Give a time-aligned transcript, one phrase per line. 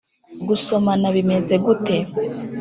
[0.47, 1.97] gusomana bimeze gute?”